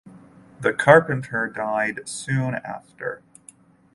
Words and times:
The 0.61 0.73
carpenter 0.73 1.47
died 1.47 2.09
soon 2.09 2.55
after. 2.55 3.21